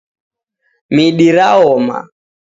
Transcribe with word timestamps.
Midi 0.95 1.29
raoma 1.37 1.97